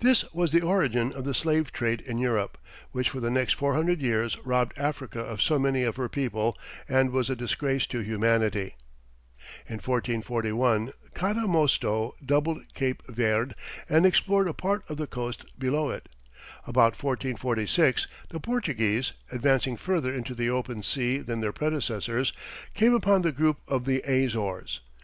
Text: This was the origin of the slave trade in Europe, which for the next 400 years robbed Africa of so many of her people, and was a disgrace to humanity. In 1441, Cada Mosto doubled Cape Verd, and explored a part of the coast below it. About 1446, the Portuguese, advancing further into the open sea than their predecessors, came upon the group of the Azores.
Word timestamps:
This 0.00 0.24
was 0.32 0.50
the 0.50 0.62
origin 0.62 1.12
of 1.12 1.24
the 1.24 1.32
slave 1.32 1.72
trade 1.72 2.00
in 2.00 2.18
Europe, 2.18 2.58
which 2.90 3.10
for 3.10 3.20
the 3.20 3.30
next 3.30 3.52
400 3.52 4.02
years 4.02 4.36
robbed 4.44 4.76
Africa 4.76 5.20
of 5.20 5.40
so 5.40 5.60
many 5.60 5.84
of 5.84 5.94
her 5.94 6.08
people, 6.08 6.58
and 6.88 7.12
was 7.12 7.30
a 7.30 7.36
disgrace 7.36 7.86
to 7.86 8.00
humanity. 8.00 8.74
In 9.68 9.74
1441, 9.76 10.92
Cada 11.14 11.46
Mosto 11.46 12.16
doubled 12.26 12.74
Cape 12.74 13.00
Verd, 13.08 13.54
and 13.88 14.04
explored 14.04 14.48
a 14.48 14.52
part 14.54 14.82
of 14.90 14.96
the 14.96 15.06
coast 15.06 15.44
below 15.56 15.90
it. 15.90 16.08
About 16.66 17.00
1446, 17.00 18.08
the 18.30 18.40
Portuguese, 18.40 19.12
advancing 19.30 19.76
further 19.76 20.12
into 20.12 20.34
the 20.34 20.50
open 20.50 20.82
sea 20.82 21.18
than 21.18 21.38
their 21.38 21.52
predecessors, 21.52 22.32
came 22.74 22.92
upon 22.92 23.22
the 23.22 23.30
group 23.30 23.58
of 23.68 23.84
the 23.84 24.02
Azores. 24.02 24.80